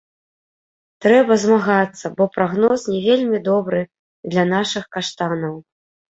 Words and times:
Трэба 1.05 1.33
змагацца, 1.43 2.05
бо 2.21 2.27
прагноз 2.39 2.87
не 2.95 2.99
вельмі 3.07 3.43
добры 3.49 3.81
для 4.33 4.49
нашых 4.55 4.83
каштанаў. 4.99 5.55